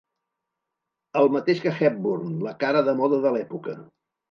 El 1.21 1.29
mateix 1.35 1.61
que 1.67 1.75
Hepburn, 1.81 2.33
la 2.49 2.57
cara 2.65 2.83
de 2.91 2.99
moda 3.05 3.23
de 3.29 3.37
l'època. 3.39 3.79